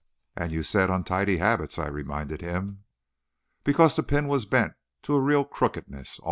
[0.35, 2.85] "And you said untidy habits," I reminded him.
[3.63, 6.19] "Because the pin was bent to a real crookedness.